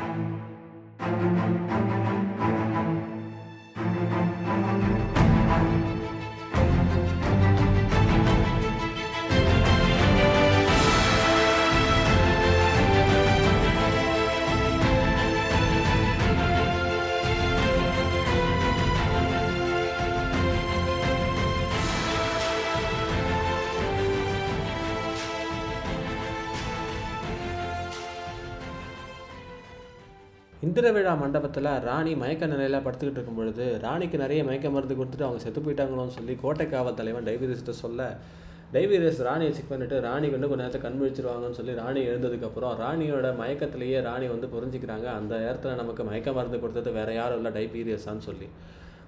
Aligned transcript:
Thank 0.00 0.40
you. 2.14 2.19
இந்திர 30.80 30.92
விழா 30.96 31.12
மண்டபத்தில் 31.22 31.66
ராணி 31.86 32.12
மயக்க 32.20 32.44
நிலையில் 32.52 32.76
படுத்துக்கிட்டு 32.84 33.18
இருக்கும் 33.18 33.38
பொழுது 33.38 33.64
ராணிக்கு 33.82 34.16
நிறைய 34.22 34.40
மயக்க 34.48 34.68
மருந்து 34.74 34.94
கொடுத்துட்டு 34.98 35.26
அவங்க 35.26 35.40
செத்து 35.44 35.60
போயிட்டாங்களோன்னு 35.64 36.14
சொல்லி 36.14 36.34
கோட்டை 36.42 36.64
காவல் 36.70 36.96
தலைவன் 37.00 37.26
டைவீரியஸ்கிட்ட 37.28 37.72
சொல்ல 37.80 38.06
டைவீரியஸ் 38.74 39.20
ராணியை 39.26 39.50
செக் 39.56 39.68
பண்ணிட்டு 39.72 39.96
ராணி 40.06 40.28
வந்து 40.34 40.48
கொஞ்ச 40.50 40.60
நேரத்தை 40.62 40.80
கண் 40.84 40.98
விழிச்சிருவாங்கன்னு 41.00 41.58
சொல்லி 41.58 41.74
ராணி 41.80 42.00
எழுந்ததுக்கப்புறம் 42.10 42.72
ராணியோட 42.82 43.32
மயக்கத்திலேயே 43.42 43.98
ராணி 44.08 44.28
வந்து 44.34 44.48
புரிஞ்சுக்கிறாங்க 44.54 45.06
அந்த 45.18 45.32
நேரத்தில் 45.44 45.78
நமக்கு 45.82 46.06
மயக்க 46.10 46.34
மருந்து 46.38 46.60
கொடுத்தது 46.64 46.92
வேற 46.98 47.12
யாரும் 47.18 47.40
இல்லை 47.40 47.52
டைபீரியஸான்னு 47.58 48.24
சொல்லி. 48.28 48.48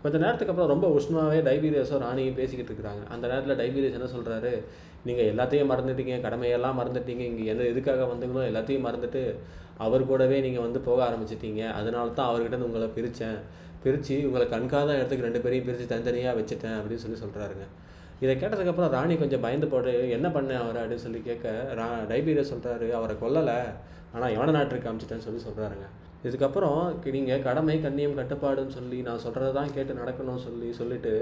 கொஞ்ச 0.04 0.14
நேரத்துக்கு 0.24 0.54
அப்புறம் 0.54 0.72
ரொம்ப 0.74 0.86
உஷ்ணமாகவே 0.98 1.40
டைபீரியஸோ 1.48 1.98
ராணியும் 2.06 2.38
பேசிக்கிட்டு 2.40 2.70
இருக்கிறாங்க. 2.72 3.02
அந்த 3.14 3.24
நேரத்தில் 3.32 3.58
டைபீரியஸ் 3.62 3.98
என்ன 4.00 4.10
சொல்கிறாரு 4.16 4.52
நீங்கள் 5.08 5.28
எல்லாத்தையும் 5.32 5.72
மறந்துட்டீங்க 5.72 6.16
கடமையெல்லாம் 6.26 6.78
மறந்துட்டீங்க 6.80 7.24
இங்கே 7.30 7.50
எந்த 7.54 7.64
எதுக்காக 7.72 8.04
வந்தீங்களோ 8.12 8.44
எல்லாத்தையும் 8.52 8.86
மறந்துட்டு 8.88 9.22
அவர் 9.84 10.08
கூடவே 10.10 10.38
நீங்கள் 10.46 10.64
வந்து 10.66 10.80
போக 10.88 10.98
ஆரம்பிச்சிட்டீங்க. 11.08 11.62
அதனால 11.78 12.14
தான் 12.18 12.30
அவர்கிட்ட 12.30 12.68
உங்களை 12.68 12.88
பிரித்தேன் 12.96 13.38
பிரித்து 13.84 14.16
உங்களை 14.28 14.44
கண்காத 14.54 14.90
இடத்துக்கு 14.98 15.26
ரெண்டு 15.28 15.42
பேரையும் 15.44 15.66
பிரித்து 15.68 15.86
தனித்தனியாக 15.92 16.38
வச்சுட்டேன் 16.40 16.76
அப்படின்னு 16.80 17.04
சொல்லி 17.04 17.18
சொல்கிறாருங்க 17.24 17.66
இதை 18.24 18.34
கேட்டதுக்கப்புறம் 18.40 18.92
ராணி 18.96 19.14
கொஞ்சம் 19.22 19.42
பயந்து 19.44 19.68
போட்டு 19.70 19.92
என்ன 20.16 20.26
பண்ணேன் 20.34 20.60
அவர்? 20.64 20.76
அப்படின்னு 20.82 21.04
சொல்லி 21.06 21.20
கேட்க 21.28 21.48
ரா 21.78 21.86
டைபீரியஸ் 22.10 22.52
சொல்கிறாரு 22.52 22.88
அவரை 22.98 23.14
கொல்லலை. 23.22 23.58
ஆனால் 24.14 24.32
எவன 24.36 24.52
நாட்டுக்கு 24.56 24.86
காமிச்சிட்டேன்னு 24.86 25.26
சொல்லி 25.26 25.40
சொல்கிறாருங்க 25.46 25.86
இதுக்கப்புறம் 26.28 26.80
நீங்கள் 27.14 27.44
கடமை 27.46 27.74
கண்ணியம் 27.84 28.18
கட்டுப்பாடுன்னு 28.18 28.74
சொல்லி 28.76 28.98
நான் 29.06 29.22
சொல்கிறத 29.24 29.48
தான் 29.56 29.72
கேட்டு 29.76 29.92
நடக்கணும்னு 30.00 30.42
சொல்லி 30.46 30.68
சொல்லிட்டு 30.80 31.12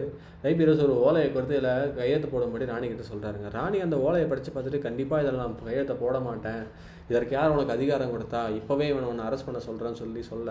டைபீரியஸ் 0.42 0.82
ஒரு 0.86 0.94
ஓலையை 1.04 1.28
கொடுத்து 1.36 1.56
இதில் 1.58 1.94
கையெழுத்து 1.98 2.28
போடும்படி 2.34 2.66
ராணி 2.72 2.88
கிட்டே 2.90 3.06
சொல்கிறாருங்க 3.12 3.50
ராணி 3.58 3.78
அந்த 3.86 3.98
ஓலையை 4.06 4.26
படித்து 4.32 4.52
பார்த்துட்டு 4.56 4.80
கண்டிப்பாக 4.86 5.22
இதில் 5.24 5.40
நான் 5.42 5.56
கையெழுத்தை 5.68 5.96
போட 6.02 6.18
மாட்டேன். 6.28 6.62
இதற்கு 7.10 7.34
யார் 7.36 7.54
உனக்கு 7.56 7.76
அதிகாரம் 7.76 8.14
கொடுத்தா? 8.14 8.40
இப்போவே 8.60 8.86
இவனை 8.92 9.06
உன்னை 9.12 9.24
அரெஸ்ட் 9.28 9.48
பண்ண 9.48 9.60
சொல்கிறேன்னு 9.68 10.00
சொல்லி 10.02 10.22
சொல்ல 10.30 10.50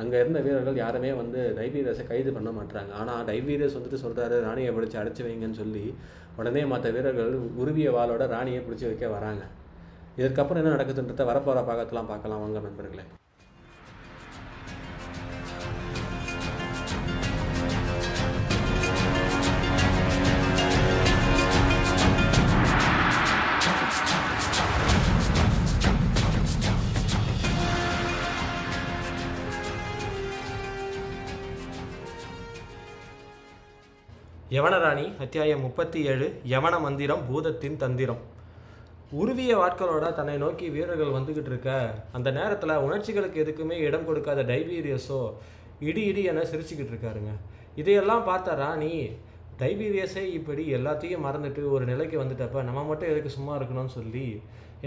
அங்கே 0.00 0.20
இருந்த 0.22 0.40
வீரர்கள் 0.44 0.82
யாருமே 0.82 1.10
வந்து 1.22 1.40
டைபீரியஸை 1.58 2.04
கைது 2.10 2.30
பண்ண 2.36 2.50
மாட்டாங்க 2.58 2.92
ஆனால் 3.00 3.24
டைபீரியஸ் 3.30 3.76
வந்துட்டு 3.78 4.02
சொல்கிறாரு 4.04 4.36
ராணியை 4.48 4.70
பிடிச்சி 4.76 4.98
அடைச்சி 5.00 5.24
வைங்கன்னு 5.26 5.60
சொல்லி 5.62 5.84
உடனே 6.40 6.62
மற்ற 6.74 6.90
வீரர்கள் 6.96 7.34
உருவிய 7.62 7.90
வாளோட 7.98 8.26
ராணியை 8.36 8.60
பிடிச்சி 8.66 8.86
வைக்க 8.90 9.08
வராங்க. 9.16 9.42
இதற்கப்புறம் 10.20 10.62
என்ன 10.62 10.76
நடக்குதுன்றத 10.76 11.26
வரப்போகிற 11.32 11.64
பாகத்தெலாம் 11.70 12.12
பார்க்கலாம். 12.12 12.44
வாங்க 12.44 12.60
நண்பர்களே. 12.68 13.04
யவனராணி 34.54 35.04
அத்தியாயம் 35.24 35.62
முப்பத்தி 35.64 35.98
ஏழு 36.12 36.26
யவன 36.52 36.74
மந்திரம் 36.84 37.20
பூதத்தின் 37.28 37.76
தந்திரம். 37.82 38.22
உருவிய 39.20 39.52
வாட்களோட 39.60 40.06
தன்னை 40.18 40.34
நோக்கி 40.42 40.66
வீரர்கள் 40.74 41.14
வந்துக்கிட்டு 41.14 41.50
இருக்க 41.52 41.70
அந்த 42.16 42.28
நேரத்தில் 42.38 42.72
உணர்ச்சிகளுக்கு 42.86 43.38
எதுக்குமே 43.44 43.76
இடம் 43.86 44.04
கொடுக்காத 44.08 44.42
டைபீரியஸோ 44.50 45.20
இடி 45.88 46.02
இடி 46.10 46.22
என 46.32 46.42
சிரிச்சுக்கிட்டு 46.50 46.92
இருக்காருங்க. 46.94 47.30
இதையெல்லாம் 47.80 48.24
பார்த்த 48.28 48.56
ராணி 48.62 48.90
டைபீரியஸே 49.62 50.24
இப்படி 50.38 50.64
எல்லாத்தையும் 50.78 51.24
மறந்துட்டு 51.26 51.62
ஒரு 51.76 51.86
நிலைக்கு 51.92 52.18
வந்துட்டப்ப 52.22 52.64
நம்ம 52.68 52.82
மட்டும் 52.90 53.12
எதுக்கு 53.12 53.32
சும்மா 53.36 53.54
இருக்கணும்னு 53.60 53.94
சொல்லி 53.98 54.26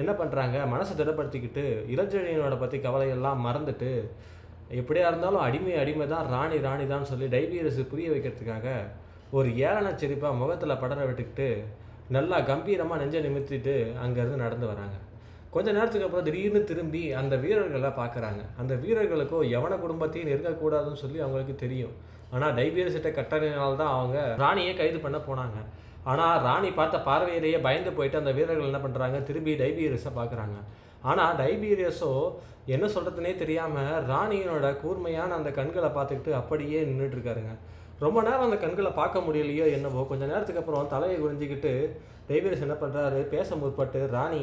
என்ன 0.01 0.13
பண்ணுறாங்க 0.21 0.59
மனசை 0.73 0.95
திடப்படுத்திக்கிட்டு 0.99 1.65
இளஞ்செழியனோட 1.95 2.57
பற்றி 2.59 2.79
கவலையெல்லாம் 2.85 3.41
மறந்துட்டு 3.47 3.91
எப்படியா 4.81 5.07
இருந்தாலும் 5.11 5.45
அடிமை 5.47 5.73
அடிமை 5.81 6.07
தான் 6.13 6.29
ராணி 6.35 6.59
ராணி 6.67 6.87
தான் 6.93 7.09
சொல்லி 7.11 7.29
டைபீரியஸு 7.35 7.89
புரிய 7.93 8.09
வைக்கிறதுக்காக 8.13 8.67
ஒரு 9.37 9.49
ஏளன 9.67 9.87
சிரிப்பாக 10.01 10.39
முகத்தில் 10.41 10.81
படர 10.81 11.05
விட்டுக்கிட்டு 11.07 11.47
நல்லா 12.15 12.37
கம்பீரமாக 12.49 12.99
நெஞ்சை 13.01 13.19
நிமித்திட்டு 13.25 13.73
அங்கேருந்து 14.03 14.43
நடந்து 14.43 14.65
வராங்க. 14.71 14.97
கொஞ்ச 15.53 15.67
நேரத்துக்கு 15.77 16.07
அப்புறம் 16.07 16.27
திடீர்னு 16.27 16.61
திரும்பி 16.69 17.01
அந்த 17.21 17.35
வீரர்களை 17.43 17.91
பார்க்குறாங்க 17.99 18.41
அந்த 18.61 18.73
வீரர்களுக்கோ 18.83 19.39
எவன 19.57 19.73
குடும்பத்தையும் 19.83 20.29
நெருங்கக்கூடாதுன்னு 20.31 21.01
சொல்லி 21.03 21.19
அவங்களுக்கு 21.25 21.55
தெரியும். 21.63 21.93
ஆனால் 22.33 22.55
டைபீரியஸிட்ட 22.59 23.09
கட்டணினால் 23.19 23.79
தான் 23.81 23.93
அவங்க 23.97 24.19
ராணியை 24.43 24.73
கைது 24.81 24.99
பண்ண 25.05 25.17
போனாங்க. 25.27 25.57
ஆனால் 26.11 26.41
ராணி 26.47 26.69
பார்த்த 26.79 26.97
பார்வையிலேயே 27.09 27.59
பயந்து 27.67 27.91
போயிட்டு 27.97 28.21
அந்த 28.21 28.31
வீரர்கள் 28.39 28.69
என்ன 28.71 28.81
பண்ணுறாங்க 28.85 29.19
திரும்பி 29.29 29.53
டைபீரியஸை 29.61 30.11
பார்க்குறாங்க 30.19 30.57
ஆனால் 31.11 31.37
டைபீரியஸோ 31.41 32.11
என்ன 32.75 32.85
சொல்கிறதுனே 32.95 33.31
தெரியாமல் 33.41 33.95
ராணியினோட 34.11 34.67
கூர்மையான 34.83 35.35
அந்த 35.39 35.49
கண்களை 35.57 35.89
பார்த்துக்கிட்டு 35.97 36.31
அப்படியே 36.41 36.79
நின்றுட்டு 36.89 37.17
இருக்காருங்க. 37.17 37.53
ரொம்ப 38.03 38.17
நேரம் 38.27 38.45
அந்த 38.45 38.57
கண்களை 38.61 38.89
பார்க்க 38.99 39.25
முடியலையோ 39.25 39.65
என்னவோ 39.75 40.01
கொஞ்ச 40.09 40.23
நேரத்துக்கு 40.31 40.61
அப்புறம் 40.61 40.89
தலையை 40.93 41.17
குறிஞ்சிக்கிட்டு 41.19 41.71
தெய்வரசு 42.29 42.65
என்ன 42.65 42.75
பண்ணுறாரு 42.81 43.19
பேச 43.33 43.55
முற்பட்டு 43.61 43.99
ராணி 44.15 44.41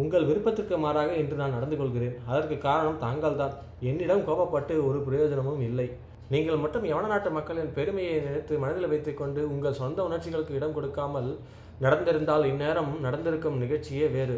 உங்கள் 0.00 0.26
விருப்பத்திற்கு 0.28 0.76
மாறாக 0.84 1.10
இன்று 1.20 1.40
நான் 1.40 1.54
நடந்து 1.56 1.76
கொள்கிறேன். 1.78 2.14
அதற்கு 2.30 2.56
காரணம் 2.66 3.00
தாங்கள் 3.04 3.38
தான் 3.40 3.54
என்னிடம் 3.90 4.24
கோபப்பட்டு 4.28 4.74
ஒரு 4.88 4.98
பிரயோஜனமும் 5.08 5.62
இல்லை. 5.68 5.86
நீங்கள் 6.34 6.62
மட்டும் 6.64 6.84
யவன 6.90 7.08
நாட்டு 7.12 7.30
மக்களின் 7.36 7.70
பெருமையை 7.78 8.16
நினைத்து 8.26 8.62
மனதில் 8.64 8.90
வைத்துக்கொண்டு 8.92 9.40
உங்கள் 9.52 9.78
சொந்த 9.82 10.00
உணர்ச்சிகளுக்கு 10.08 10.58
இடம் 10.58 10.76
கொடுக்காமல் 10.76 11.30
நடந்திருந்தால் 11.84 12.48
இந்நேரம் 12.52 12.92
நடந்திருக்கும் 13.06 13.60
நிகழ்ச்சியே 13.64 14.08
வேறு. 14.16 14.36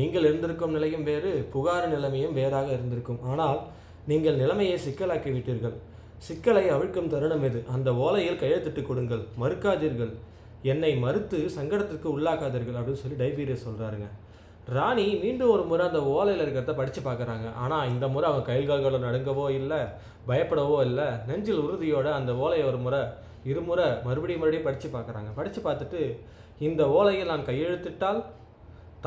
நீங்கள் 0.00 0.26
இருந்திருக்கும் 0.28 0.74
நிலையும் 0.76 1.06
வேறு. 1.10 1.32
புகார் 1.54 1.88
நிலைமையும் 1.94 2.36
வேறாக 2.40 2.68
இருந்திருக்கும். 2.76 3.22
ஆனால் 3.30 3.60
நீங்கள் 4.10 4.40
நிலைமையை 4.42 4.76
சிக்கலாக்கி 4.86 5.32
விட்டீர்கள். 5.36 5.76
சிக்கலை 6.26 6.64
அவிழ்க்கும் 6.74 7.08
தருணம் 7.12 7.44
இது 7.46 7.60
அந்த 7.74 7.88
ஓலையில் 8.04 8.38
கையெழுத்திட்டு 8.40 8.82
கொடுங்கள். 8.88 9.22
மறுக்காதீர்கள். 9.42 10.12
என்னை 10.72 10.90
மறுத்து 11.04 11.38
சங்கடத்திற்கு 11.54 12.08
உள்ளாக்காதீர்கள் 12.16 12.76
அப்படின்னு 12.80 13.00
சொல்லி 13.00 13.16
டைபீரியஸ் 13.22 13.64
சொல்கிறாருங்க 13.68 14.08
ராணி 14.74 15.06
மீண்டும் 15.22 15.52
ஒரு 15.54 15.62
முறை 15.70 15.84
அந்த 15.90 16.00
ஓலையில் 16.16 16.42
இருக்கிறத 16.44 16.74
படித்து 16.80 17.00
பார்க்குறாங்க. 17.06 17.46
ஆனால் 17.62 17.88
இந்த 17.92 18.06
முறை 18.14 18.26
அவங்க 18.28 18.44
கைகால்களை 18.50 18.98
நடுங்கவோ 19.06 19.46
இல்லை 19.60 19.80
பயப்படவோ 20.28 20.76
இல்லை 20.88 21.08
நெஞ்சில் 21.30 21.62
உறுதியோடு 21.64 22.10
அந்த 22.18 22.34
ஓலையை 22.44 22.66
ஒரு 22.70 22.78
முறை 22.84 23.00
இருமுறை 23.50 23.88
மறுபடியும் 24.06 24.42
மறுபடியும் 24.42 24.68
படித்து 24.68 24.90
பார்க்குறாங்க. 24.94 25.32
படித்து 25.38 25.60
பார்த்துட்டு 25.66 26.02
இந்த 26.68 26.82
ஓலையில் 26.98 27.32
நான் 27.32 27.48
கையெழுத்திட்டால் 27.50 28.20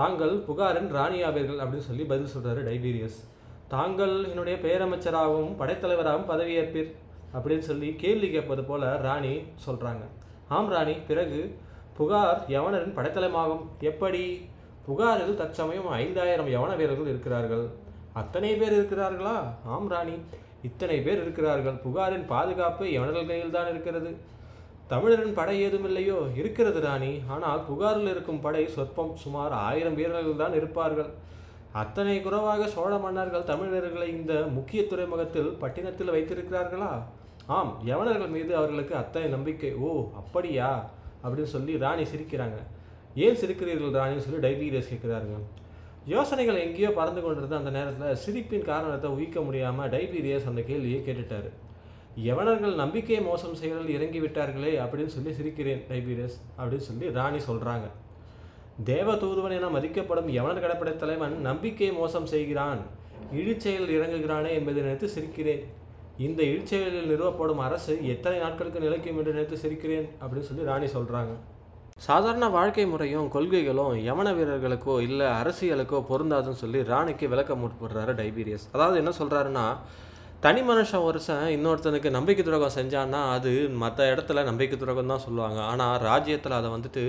தாங்கள் 0.01 0.35
புகாரின் 0.49 0.91
ராணியாவீர்கள் 0.97 1.63
அப்படின்னு 1.63 1.89
சொல்லி 1.89 2.05
பதில் 2.11 2.33
சொல்கிறாரு 2.35 2.61
டைபீரியஸ். 2.69 3.19
தாங்கள் 3.73 4.15
என்னுடைய 4.31 4.55
பேரமைச்சராகவும் 4.65 5.55
படைத்தலைவராகவும் 5.61 6.29
பதவியேற்பீர். 6.33 6.91
அப்படின்னு 7.35 7.65
சொல்லி 7.69 7.89
கேள்வி 8.03 8.27
கேட்பது 8.35 8.63
போல 8.69 8.91
ராணி 9.07 9.33
சொல்கிறாங்க 9.65 10.03
ஆம் 10.55 10.71
ராணி 10.73 10.95
பிறகு 11.09 11.39
புகார் 11.97 12.39
யவனரின் 12.53 12.95
படைத்தலமாகும். 12.97 13.63
எப்படி? 13.89 14.23
புகாரில் 14.87 15.37
தற்சமயம் 15.41 15.89
ஐந்தாயிரம் 16.03 16.49
யவன 16.55 16.71
வீரர்கள் 16.79 17.11
இருக்கிறார்கள். 17.11 17.63
அத்தனை 18.21 18.51
பேர் 18.61 18.75
இருக்கிறார்களா? 18.77 19.35
ஆம் 19.75 19.89
ராணி 19.93 20.15
இத்தனை 20.67 20.97
பேர் 21.05 21.21
இருக்கிறார்கள். 21.23 21.77
புகாரின் 21.85 22.25
பாதுகாப்பு 22.33 22.85
யவனர்கள் 22.95 23.29
கையில் 23.31 23.55
தான் 23.57 23.71
இருக்கிறது. 23.73 24.11
தமிழரின் 24.91 25.37
படை 25.39 25.55
ஏதுமில்லையோ 25.67 26.19
இருக்கிறது 26.39 26.79
ராணி. 26.87 27.11
ஆனால் 27.35 27.61
புகாரில் 27.69 28.11
இருக்கும் 28.13 28.43
படை 28.45 28.63
சொற்பம் 28.75 29.13
சுமார் 29.23 29.53
ஆயிரம் 29.67 29.97
வீரர்கள் 29.99 30.41
தான் 30.43 30.57
இருப்பார்கள். 30.59 31.11
அத்தனை 31.81 32.17
குறைவாக 32.25 32.67
சோழ 32.75 32.91
மன்னர்கள் 33.05 33.49
தமிழர்களை 33.51 34.07
இந்த 34.17 34.33
முக்கிய 34.57 34.81
துறைமுகத்தில் 34.91 35.49
பட்டினத்தில் 35.63 36.13
வைத்திருக்கிறார்களா? 36.15 36.91
ஆம் 37.47 37.81
யவனர்கள் 37.85 38.29
மீது 38.29 38.55
அவர்களுக்கு 38.55 38.95
அத்தனை 38.95 39.29
நம்பிக்கை. 39.29 39.73
ஓ 39.73 40.09
அப்படியா? 40.15 40.89
அப்படின்னு 41.23 41.43
சொல்லி 41.43 41.77
ராணி 41.77 42.03
சிரிக்கிறாங்க. 42.03 42.57
ஏன் 43.15 43.35
சிரிக்கிறீர்கள் 43.35 43.97
ராணின்னு 43.97 44.25
சொல்லி 44.25 44.47
டைபீரியஸ் 44.47 44.93
கேட்குறாருங்க. 44.93 45.37
யோசனைகள் 46.05 46.55
எங்கேயோ 46.55 46.91
பறந்து 46.91 47.21
கொண்டிருந்த 47.21 47.57
அந்த 47.57 47.69
நேரத்தில் 47.69 48.15
சிரிப்பின் 48.15 48.63
காரணத்தை 48.63 49.11
ஊகிக்க 49.11 49.43
முடியாமல் 49.43 49.89
டைபீரியஸ் 49.89 50.47
அந்த 50.47 50.61
கேள்வியை 50.61 51.03
கேட்டுட்டார். 51.05 51.49
யவனர்கள் 52.23 52.75
நம்பிக்கை 52.75 53.21
மோசம் 53.21 53.53
செயலில் 53.53 53.89
இறங்கி 53.89 54.19
விட்டார்களே 54.19 54.73
அப்படின்னு 54.83 55.05
சொல்லி 55.05 55.31
சிரிக்கிறேன் 55.31 55.81
டைபீரியஸ் 55.89 56.37
அப்படின்னு 56.57 56.87
சொல்லி 56.89 57.11
ராணி 57.11 57.37
சொல்கிறாங்க 57.37 57.87
தேவ 58.83 59.15
தூதுவன் 59.15 59.51
என 59.51 59.67
மதிக்கப்படும் 59.67 60.29
யவனர் 60.29 60.59
கடப்படை 60.59 60.95
தலைவன் 60.95 61.41
நம்பிக்கை 61.41 61.91
மோசம் 61.91 62.25
செய்கிறான். 62.25 62.79
இழிச்செயல் 63.33 63.91
இறங்குகிறானே 63.97 64.49
என்பதை 64.49 64.81
நினைத்து 64.81 65.09
சிரிக்கிறேன். 65.15 65.63
இந்த 66.23 66.41
இழிச்செயலில் 66.49 67.09
நிறுவப்படும் 67.11 67.61
அரசு 67.65 67.93
எத்தனை 68.13 68.37
நாட்களுக்கு 68.43 68.83
நிலைக்கும் 68.83 69.17
என்று 69.19 69.33
நினைத்து 69.35 69.57
சிரிக்கிறேன் 69.63 70.07
அப்படின்னு 70.21 70.47
சொல்லி 70.49 70.69
ராணி 70.69 70.87
சொல்கிறாங்க 70.93 71.33
சாதாரண 72.05 72.45
வாழ்க்கை 72.55 72.85
முறையும் 72.91 73.27
கொள்கைகளும் 73.33 73.93
யமன 74.07 74.29
வீரர்களுக்கோ 74.37 74.95
இல்லை 75.07 75.27
அரசியலுக்கோ 75.39 75.99
பொருந்தாதுன்னு 76.09 76.61
சொல்லி 76.63 76.79
ராணிக்கு 76.91 77.25
விளக்கம் 77.33 77.61
முற்படுறாரு 77.63 78.13
டைபீரியஸ். 78.21 78.65
அதாவது 78.75 78.97
என்ன 79.01 79.13
சொல்கிறாருன்னா 79.19 79.65
தனி 80.45 80.61
மனுஷன் 80.69 81.05
ஒருசன் 81.09 81.45
இன்னொருத்தனுக்கு 81.55 82.09
நம்பிக்கை 82.17 82.43
துரோகம் 82.43 82.75
செஞ்சான்னா 82.79 83.21
அது 83.35 83.51
மற்ற 83.83 84.09
இடத்துல 84.13 84.43
நம்பிக்கை 84.49 84.77
துரோகம் 84.79 85.13
தான் 85.13 85.23
சொல்லுவாங்க. 85.27 85.59
ஆனால் 85.71 85.95
ராஜ்யத்தில் 86.09 86.59
அதை 86.59 86.69
வந்துட்டு 86.75 87.05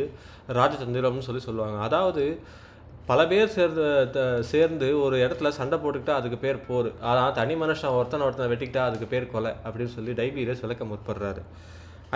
ராஜதந்திரம்னு 0.58 1.26
சொல்லி 1.28 1.42
சொல்லுவாங்க. 1.48 1.78
அதாவது 1.88 2.24
பல 3.08 3.20
பேர் 3.30 3.52
சேர்ந்து 3.56 3.82
சேர்ந்து 4.52 4.86
ஒரு 5.02 5.16
இடத்துல 5.24 5.48
சண்டை 5.56 5.76
போட்டுக்கிட்டா 5.82 6.14
அதுக்கு 6.20 6.38
பேர் 6.44 6.58
போர். 6.68 6.88
ஆனால் 7.10 7.34
தனி 7.38 7.54
மனுஷன் 7.54 7.96
ஒருத்தனை 7.98 8.22
ஒருத்தனை 8.26 8.48
வெட்டிக்கிட்டா 8.52 8.84
அதுக்கு 8.88 9.06
பேர் 9.12 9.32
கொலை 9.34 9.52
அப்படின்னு 9.64 9.92
சொல்லி 9.96 10.12
டைபீரியஸ் 10.20 10.62
விளக்க 10.64 10.84
முற்படுறாரு. 10.84 11.42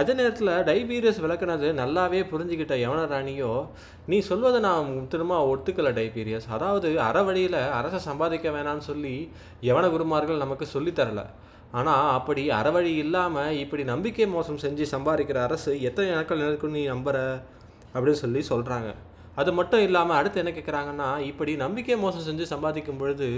அதே 0.00 0.12
நேரத்தில் 0.20 0.50
டைபீரியஸ் 0.68 1.20
விளக்குனது 1.24 1.68
நல்லாவே 1.80 2.20
புரிஞ்சுக்கிட்ட 2.32 2.74
யவன 2.82 3.00
ராணியோ 3.12 3.52
நீ 4.10 4.18
சொல்வதை 4.20 4.60
நான் 4.60 4.90
திரும்ப 5.08 5.38
ஒத்துக்கலை 5.52 5.92
டைபீரியஸ் 5.92 6.46
அதாவது 6.56 6.90
அறவழியில் 7.08 7.58
அரசை 7.78 8.00
சம்பாதிக்க 8.08 8.48
வேணாம்னு 8.56 8.86
சொல்லி 8.90 9.14
யவன 9.68 9.90
குருமார்கள் 9.90 10.42
நமக்கு 10.44 10.68
சொல்லித்தரல 10.74 11.24
ஆனால் 11.72 12.08
அப்படி 12.18 12.44
அறவழி 12.60 12.94
இல்லாமல் 13.04 13.58
இப்படி 13.58 13.84
நம்பிக்கை 13.84 14.28
மோசம் 14.36 14.62
செஞ்சு 14.64 14.86
சம்பாதிக்கிற 14.94 15.40
அரசு 15.42 15.72
எத்தனை 15.82 16.08
நாட்கள் 16.10 16.42
நிலக்கும் 16.44 16.76
நீ 16.78 16.82
நம்புற? 16.86 17.16
அப்படின்னு 17.94 18.22
சொல்லி 18.24 18.40
சொல்கிறாங்க 18.50 18.90
அது 19.34 19.50
மட்டும் 19.52 19.80
இல்லாமல் 19.80 20.18
அடுத்து 20.18 20.40
என்ன 20.42 20.52
கேட்குறாங்கன்னா 20.58 21.08
இப்படி 21.30 21.52
நம்பிக்கை 21.64 21.96
மோசம் 22.04 22.26
செஞ்சு 22.28 22.46
சம்பாதிக்கும் 22.52 23.00
பொழுது 23.02 23.28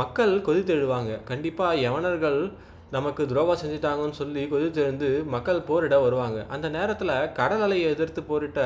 மக்கள் 0.00 0.32
கொதித்தெழுவாங்க 0.46 1.12
கண்டிப்பாக 1.24 1.80
யவனர்கள் 1.84 2.40
நமக்கு 2.90 3.22
துரோகம் 3.26 3.60
செஞ்சுட்டாங்கன்னு 3.62 4.18
சொல்லி 4.18 4.42
கொதித்தெழுந்து 4.50 5.08
மக்கள் 5.34 5.60
போரிட 5.68 5.94
வருவாங்க. 6.02 6.46
அந்த 6.54 6.66
நேரத்தில் 6.68 7.32
கடல் 7.38 7.64
அலையை 7.66 7.86
எதிர்த்து 7.94 8.22
போரிட்ட 8.22 8.60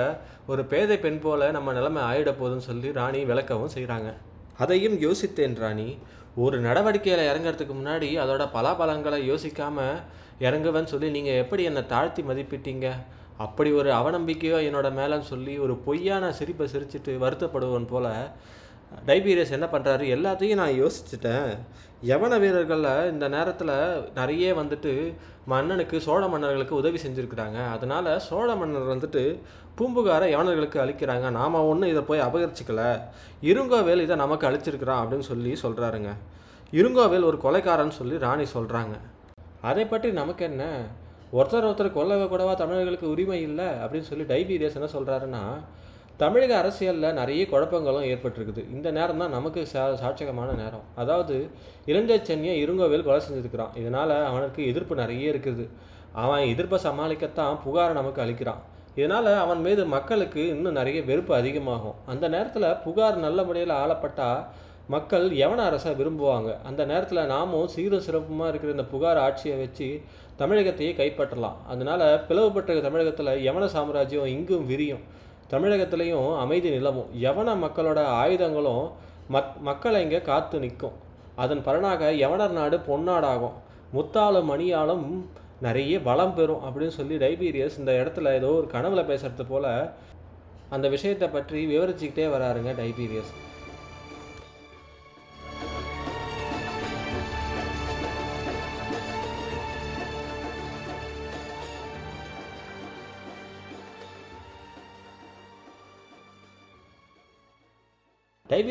ஒரு 0.47 0.62
பேதை 0.64 0.99
பெண் 1.05 1.20
போல 1.20 1.50
நம்ம 1.56 1.73
நிலைமை 1.73 2.02
ஆயிட 2.11 2.32
போகுதுன்னு 2.41 2.69
சொல்லி 2.70 2.91
ராணி 2.99 3.20
விளக்கவும் 3.31 3.75
செய்கிறாங்க 3.76 4.11
அதையும் 4.64 4.97
யோசித்தேன் 5.06 5.56
ராணி. 5.64 5.99
ஒரு 6.37 6.61
நடவடிக்கையில் 6.61 7.29
இறங்குறதுக்கு 7.31 7.75
முன்னாடி 7.79 8.11
அதோட 8.25 8.43
பலாபலங்களை 8.56 9.20
யோசிக்காமல் 9.31 10.02
இறங்குவேன்னு 10.47 10.93
சொல்லி 10.93 11.11
நீங்கள் 11.11 11.41
எப்படி 11.44 11.62
என்னை 11.70 11.87
தாழ்த்தி 11.87 12.23
மதிப்பிட்டீங்க? 12.23 12.88
அப்படி 13.44 13.70
ஒரு 13.81 13.90
அவநம்பிக்கையோ 13.98 14.56
என்னோட 14.69 14.88
மேலேன்னு 14.98 15.31
சொல்லி 15.32 15.52
ஒரு 15.64 15.75
பொய்யான 15.84 16.32
சிரிப்பை 16.38 16.66
சிரிச்சிட்டு 16.72 17.12
வருத்தப்படுவன் 17.25 17.90
போல் 17.92 18.08
டைபீரியஸ் 19.08 19.54
என்ன 19.56 19.66
பண்ணுறாரு 19.75 20.04
எல்லாத்தையும் 20.14 20.60
நான் 20.60 20.78
யோசிச்சுட்டேன். 20.81 21.50
யவன 22.10 22.34
வீரர்களில் 22.42 23.08
இந்த 23.12 23.26
நேரத்தில் 23.34 23.75
நிறைய 24.19 24.52
வந்துட்டு 24.60 24.92
மன்னனுக்கு 25.52 25.96
சோழ 26.06 26.22
மன்னர்களுக்கு 26.32 26.75
உதவி 26.81 26.98
செஞ்சுருக்கிறாங்க. 27.04 27.58
அதனால் 27.75 28.10
சோழ 28.28 28.48
மன்னர் 28.60 28.92
வந்துட்டு 28.94 29.22
பூம்புகாரை 29.78 30.28
யவனர்களுக்கு 30.34 30.78
அழிக்கிறாங்க 30.84 31.26
நாம் 31.38 31.66
ஒன்றும் 31.70 31.92
இதை 31.92 32.02
போய் 32.10 32.26
அபகரிச்சிக்கல. 32.28 32.82
இருங்கோவேல் 33.50 34.04
இதை 34.06 34.16
நமக்கு 34.25 34.48
அழிச்சிருக்கிறான் 34.48 35.02
அப்படின்னு 35.02 35.28
சொல்லி 35.32 35.52
சொல்கிறாருங்க 35.64 36.12
இருங்கோவேல் 36.78 37.28
ஒரு 37.31 37.38
கொலைக்காரன்னு 37.44 37.98
சொல்லி 38.00 38.19
ராணி 38.26 38.46
சொல்கிறாங்க 38.56 38.96
அதை 39.70 39.84
பற்றி 39.87 40.10
நமக்கு 40.19 40.42
என்ன? 40.50 40.64
ஒருத்தர் 41.38 41.66
ஒருத்தர் 41.68 41.96
கொல்லவே 41.96 42.24
கூடவா 42.28 42.54
தமிழர்களுக்கு 42.54 43.06
உரிமை 43.14 43.42
இல்லை 43.48 43.66
அப்படின்னு 43.82 44.08
சொல்லி 44.08 44.24
டைபீரியஸ் 44.32 44.78
என்ன 44.78 44.88
சொல்கிறாருன்னா 44.94 45.42
தமிழக 46.22 46.52
அரசியலில் 46.62 47.16
நிறைய 47.18 47.42
குழப்பங்களும் 47.50 48.06
ஏற்பட்டிருக்குது. 48.12 48.62
இந்த 48.76 48.88
நேரம் 48.96 49.20
தான் 49.22 49.34
நமக்கு 49.36 49.60
சா 49.66 49.82
சாட்சகமான 50.00 50.54
நேரம். 50.62 50.82
அதாவது 51.02 51.36
இலங்கை 51.90 52.16
சென்னியை 52.28 52.56
இருங்கோவேல் 52.62 53.06
கொலை 53.06 53.20
செஞ்சுருக்கிறான். 53.26 53.72
இதனால் 53.80 54.14
அவனுக்கு 54.30 54.60
எதிர்ப்பு 54.70 54.94
நிறைய 55.02 55.32
இருக்குது. 55.32 55.64
அவன் 56.24 56.44
எதிர்ப்பை 56.52 56.78
சமாளிக்கத்தான் 56.86 57.54
புகாரை 57.64 57.92
நமக்கு 58.00 58.22
அளிக்கிறான். 58.24 58.60
இதனால் 59.00 59.30
அவன் 59.44 59.60
மீது 59.66 59.82
மக்களுக்கு 59.96 60.42
இன்னும் 60.54 60.78
நிறைய 60.80 61.00
வெறுப்பு 61.10 61.32
அதிகமாகும். 61.34 61.96
அந்த 62.12 62.24
நேரத்தில் 62.34 62.68
புகார் 62.86 63.24
நல்ல 63.26 63.42
முறையில் 63.48 63.74
ஆளப்பட்டால் 63.82 64.42
மக்கள் 64.92 65.26
யவன 65.40 65.60
அரசை 65.69 65.90
விரும்புவாங்க? 65.98 66.50
அந்த 66.69 66.82
நேரத்தில் 66.90 67.28
நாமும் 67.32 67.66
சீரும் 67.75 68.04
சிறப்புமாக 68.06 68.50
இருக்கிற 68.50 68.70
இந்த 68.76 68.84
புகார் 68.92 69.20
ஆட்சியை 69.25 69.56
வச்சு 69.62 69.88
தமிழகத்தையே 70.40 70.92
கைப்பற்றலாம். 71.00 71.58
அதனால் 71.72 72.04
பிளவுபட்ட 72.28 72.76
தமிழகத்தில் 72.87 73.31
யவன 73.48 73.64
சாம்ராஜ்யம் 73.75 74.31
இங்கும் 74.37 74.64
விரியும். 74.70 75.02
தமிழகத்திலையும் 75.52 76.28
அமைதி 76.44 76.70
நிலவும். 76.76 77.10
யவன 77.26 77.54
மக்களோட 77.64 78.00
ஆயுதங்களும் 78.22 78.84
மக் 79.34 79.52
மக்களை 79.69 80.00
இங்கே 80.04 80.20
காத்து 80.31 80.58
நிற்கும். 80.64 80.96
அதன் 81.42 81.62
பலனாக 81.66 82.10
யவனர் 82.22 82.56
நாடு 82.60 82.78
பொன்னாடாகும். 82.88 83.56
முத்தாலும் 83.96 84.50
மணியாலும் 84.52 85.06
நிறைய 85.66 85.94
பலம் 86.08 86.34
பெறும் 86.38 86.64
அப்படின்னு 86.66 86.98
சொல்லி 86.98 87.16
டைபீரியஸ் 87.25 87.78
இந்த 87.81 87.92
இடத்துல 88.00 88.32
ஏதோ 88.40 88.50
ஒரு 88.60 88.69
கனவுல 88.75 89.02
பேசுறது 89.10 89.46
போல் 89.52 89.70
அந்த 90.76 90.87
விஷயத்தை 90.96 91.28
பற்றி 91.37 91.60
விவரிச்சுக்கிட்டே 91.72 92.26
வராருங்க 92.37 92.72
டைபீரியஸ். 92.82 93.32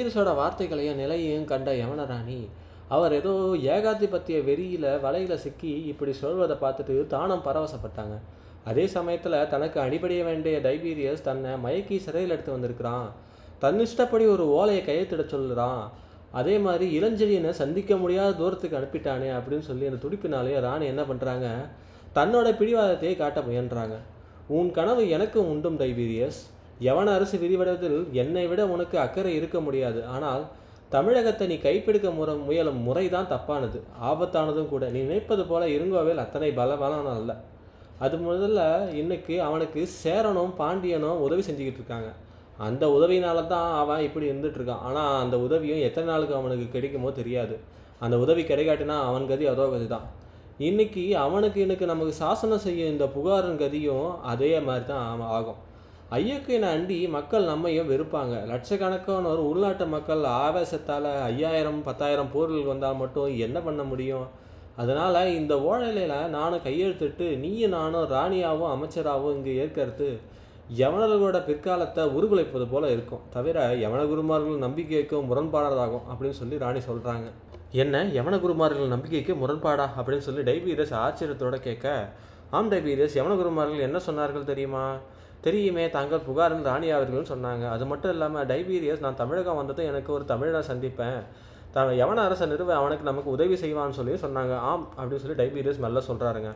டைபீரியஸோட 0.10 0.32
வார்த்தைகளையும் 0.40 1.00
நிலையையும் 1.02 1.50
கண்ட 1.52 1.70
யமனராணி 1.80 2.40
அவர் 2.96 3.14
ஏதோ 3.18 3.34
ஏகாதிபத்திய 3.74 4.38
வெறியில 4.48 4.86
வலையில 5.06 5.34
சிக்கி 5.44 5.74
இப்படி 5.92 6.14
சொல்வதை 6.22 6.56
பார்த்துட்டு 6.64 6.96
தானும் 7.14 7.44
பரவசப்பட்டாங்க. 7.48 8.16
அதே 8.70 8.86
சமயத்தில் 8.96 9.48
தனக்கு 9.54 9.78
அடிபடிய 9.86 10.22
வேண்டிய 10.24 10.56
டைபீரியஸ் 10.66 11.26
தன்னை 11.28 11.52
மயக்கி 11.66 11.98
சிறையில் 12.06 12.34
எடுத்து 12.36 12.56
வந்திருக்கிறான். 12.56 13.08
தன் 13.64 13.80
இஷ்டப்படி 13.86 14.26
ஒரு 14.36 14.46
ஓலையை 14.60 14.82
கையெழுத்திட 14.86 15.26
சொல்லுறான். 15.36 15.84
அதே 16.40 16.56
மாதிரி 16.66 16.88
இளஞ்செழியனை 17.00 17.52
சந்திக்க 17.62 17.94
முடியாத 18.04 18.32
தூரத்துக்கு 18.42 18.80
அனுப்பிட்டானே 18.80 19.30
அப்படின்னு 19.38 19.68
சொல்லி 19.72 19.90
அந்த 19.92 20.02
துடிப்பினாலே 20.06 20.60
ராணி 20.68 20.86
என்ன 20.94 21.04
பண்ணுறாங்க 21.12 21.48
தன்னோட 22.18 22.48
பிடிவாதத்தையே 22.60 23.16
காட்ட 23.18 23.40
முயன்றாங்க. 23.50 23.98
உன் 24.58 24.70
கனவு 24.78 25.04
எனக்கும் 25.16 25.50
உண்டும் 25.52 25.80
டைபீரியஸ். 25.84 26.40
யவன 26.88 27.14
அரசு 27.18 27.36
விரிவடைவதில் 27.44 28.00
என்னை 28.22 28.44
விட 28.50 28.62
உனக்கு 28.74 28.96
அக்கறை 29.06 29.32
இருக்க 29.40 29.58
முடியாது. 29.68 30.00
ஆனால் 30.16 30.44
தமிழகத்தை 30.96 31.46
நீ 31.52 31.56
கைப்பிடிக்க 31.66 32.10
முற 32.20 32.30
முயலும் 32.46 32.80
முறைதான் 32.88 33.32
தப்பானது. 33.34 33.80
ஆபத்தானதும் 34.10 34.72
கூட. 34.74 34.84
நீ 34.94 35.00
நினைப்பது 35.10 35.44
போல 35.50 35.64
இருங்கோவேல் 35.76 36.24
அத்தனை 36.24 36.50
பலவான 36.60 37.12
அல்ல. 37.20 37.32
அது 38.06 38.16
முதல்ல 38.30 38.62
இன்னைக்கு 39.02 39.36
அவனுக்கு 39.48 39.82
சேரனும் 40.04 40.54
பாண்டியனும் 40.62 41.22
உதவி 41.26 41.44
செஞ்சுக்கிட்டு 41.48 41.82
இருக்காங்க. 41.82 42.10
அந்த 42.68 42.86
உதவினால 42.98 43.40
தான் 43.54 43.70
அவன் 43.82 44.06
இப்படி 44.08 44.26
இருந்துட்டு 44.32 44.60
இருக்கான் 44.60 44.84
ஆனால் 44.88 45.20
அந்த 45.24 45.36
உதவியும் 45.46 45.84
எத்தனை 45.88 46.08
நாளுக்கு 46.12 46.40
அவனுக்கு 46.40 46.66
கிடைக்குமோ 46.76 47.12
தெரியாது. 47.20 47.56
அந்த 48.06 48.16
உதவி 48.24 48.44
கிடைக்காட்டினா 48.52 48.98
அவன் 49.10 49.30
கதி 49.32 49.46
அதோ 49.54 49.66
கதி 49.74 49.88
தான் 49.96 50.08
இன்னைக்கு 50.68 51.04
அவனுக்கு 51.26 51.60
இன்னைக்கு 51.66 51.86
நமக்கு 51.92 52.14
சாசனம் 52.24 52.64
செய்யும் 52.66 52.92
இந்த 52.94 53.06
புகாரின் 53.16 53.62
கதியும் 53.64 54.10
அதே 54.32 54.52
மாதிரி 54.68 54.86
தான் 54.92 55.22
ஆகும். 55.38 55.60
ஐயக்கின 56.18 56.68
அண்டி 56.76 56.96
மக்கள் 57.16 57.50
நம்மையும் 57.50 57.90
வெறுப்பாங்க. 57.90 58.36
லட்சக்கணக்கானோர் 58.52 59.42
உள்நாட்டு 59.50 59.86
மக்கள் 59.88 60.24
ஆவேசத்தால் 60.38 61.08
ஐயாயிரம் 61.26 61.82
பத்தாயிரம் 61.88 62.32
போர்கள் 62.36 62.70
வந்தால் 62.70 62.98
மட்டும் 63.02 63.36
என்ன 63.46 63.58
பண்ண 63.68 63.82
முடியும்? 63.90 64.26
அதனால் 64.82 65.20
இந்த 65.40 65.54
ஓழலையில் 65.70 66.34
நானும் 66.36 66.64
கையெழுத்துட்டு 66.68 67.26
நீயும் 67.44 67.76
நானும் 67.78 68.08
ராணியாகவும் 68.16 68.72
அமைச்சராகவும் 68.76 69.36
இங்கே 69.38 69.54
ஏற்கிறது 69.66 70.08
யவனர்களோட 70.80 71.38
பிற்காலத்தை 71.50 72.04
உருகுலைப்பது 72.18 72.66
போல 72.74 72.90
இருக்கும். 72.96 73.22
தவிர 73.36 73.68
யவன 73.84 74.02
குருமார்கள் 74.14 74.66
நம்பிக்கைக்கும் 74.66 75.30
முரண்பாடாதாகும் 75.30 76.10
அப்படின்னு 76.10 76.40
சொல்லி 76.42 76.58
ராணி 76.66 76.84
சொல்கிறாங்க 76.90 77.30
என்ன? 77.84 78.04
யவன 78.18 78.36
குருமார்கள் 78.46 78.94
நம்பிக்கைக்கு 78.96 79.36
முரண்பாடா? 79.44 79.88
அப்படின்னு 80.00 80.28
சொல்லி 80.30 80.48
டைபீரியஸ் 80.52 80.98
ஆச்சரியத்தோட 81.06 81.56
கேட்க 81.68 81.88
ஆம் 82.58 82.72
டைபீரியஸ் 82.74 83.18
யவன 83.22 83.34
குருமார்கள் 83.44 83.88
என்ன 83.88 83.98
சொன்னார்கள் 84.10 84.50
தெரியுமா? 84.52 84.84
தெரியுமே 85.42 85.90
தாங்கள் 85.90 86.26
புகாரின் 86.30 86.66
ராணி 86.70 86.88
அவர்களும் 86.90 87.30
சொன்னாங்க. 87.34 87.66
அது 87.76 87.86
மட்டும் 87.86 88.12
இல்லாமல் 88.12 88.48
டைபீரியஸ் 88.48 89.06
நான் 89.06 89.22
தமிழகம் 89.22 89.60
வந்ததும் 89.60 89.90
எனக்கு 89.92 90.14
ஒரு 90.14 90.26
தமிழனை 90.28 90.62
சந்திப்பேன். 90.72 91.22
த 91.74 91.86
யவன 92.02 92.22
அரசை 92.28 92.46
நிறுவ 92.48 92.74
அவனுக்கு 92.74 93.04
நமக்கு 93.04 93.30
உதவி 93.30 93.56
செய்வான்னு 93.64 93.98
சொல்லி 94.00 94.14
சொன்னாங்க. 94.26 94.54
ஆம் 94.70 94.86
அப்படின்னு 94.98 95.24
சொல்லி 95.24 95.40
டைபீரியஸ் 95.44 95.82
மெல்ல 95.86 96.02
சொல்கிறாருங்க 96.08 96.52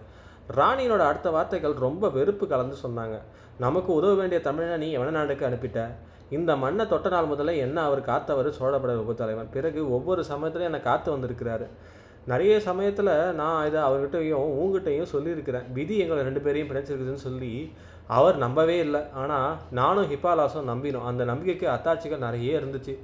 ராணியினோட 0.58 1.04
அடுத்த 1.10 1.30
வார்த்தைகள் 1.30 1.75
ரொம்ப 1.86 2.10
வெறுப்பு 2.10 2.46
கலந்து 2.48 2.75
சொன்னாங்க. 2.86 3.18
நமக்கு 3.58 3.94
உதவ 3.94 4.13
வேண்டிய 4.13 4.42
தமிழனை 4.44 4.78
நீ 4.78 4.98
எவன 4.98 5.13
நாடுக்கு 5.18 5.46
அனுப்பிட்ட. 5.46 5.82
இந்த 6.30 6.52
மண்ணை 6.56 6.88
தொட்ட 6.88 7.10
நாள் 7.10 7.32
முதல்ல 7.32 7.54
என்ன 7.58 7.78
அவர் 7.84 8.02
காத்தவர்? 8.02 8.50
சோழப்பட 8.60 8.94
உபத்தலைவன் 9.04 9.52
பிறகு 9.52 9.82
ஒவ்வொரு 9.92 10.22
சமயத்துலையும் 10.30 10.70
என்னை 10.72 10.82
காத்து 10.82 11.18
வந்திருக்கிறாரு. 11.18 11.68
நிறைய 12.32 12.53
சமயத்தில் 12.68 13.12
நான் 13.39 13.65
இதை 13.70 13.80
அவர்கிட்டயும் 13.88 14.51
உங்ககிட்டயும் 14.60 15.12
சொல்லியிருக்கிறேன். 15.13 15.65
விதி 15.77 15.96
எங்களை 16.03 16.22
ரெண்டு 16.27 16.44
பேரையும் 16.46 16.70
பிணைச்சிருக்குதுன்னு 16.70 17.25
சொல்லி 17.27 17.51
அவர் 18.18 18.38
நம்பவே 18.46 18.77
இல்லை. 18.86 19.01
ஆனால் 19.22 19.50
நானும் 19.80 20.10
ஹிப்பாலாசும் 20.12 20.70
நம்பினோம். 20.72 21.08
அந்த 21.10 21.24
நம்பிக்கைக்கு 21.32 21.68
அத்தாட்சிகள் 21.75 22.25
நிறைய 22.27 22.60
இருந்துச்சு. 22.60 22.96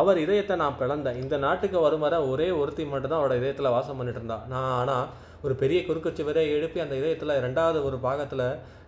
அவர் 0.00 0.18
இதயத்தை 0.24 0.54
நான் 0.62 0.78
பிளந்தேன். 0.80 1.18
இந்த 1.22 1.36
நாட்டுக்கு 1.46 1.78
வரும் 1.86 2.04
வர 2.06 2.16
ஒரே 2.32 2.48
ஒருத்தி 2.60 2.84
மட்டும்தான் 2.92 3.20
அவரோட 3.20 3.36
இதயத்தில் 3.40 3.74
வாசம் 3.76 3.98
பண்ணிட்டு 3.98 4.20
இருந்தா 4.20 4.38
நான் 4.52 4.72
ஆனால் 4.80 5.06
ஒரு 5.46 5.54
பெரிய 5.62 5.78
குறுக்குச்சுவரை 5.88 6.44
எழுப்பி 6.56 6.78
அந்த 6.84 6.94
இதயத்தில் 7.00 7.40
ரெண்டாவது 7.46 7.78
ஒரு 7.88 7.96
பாகத்தில் 8.06 8.46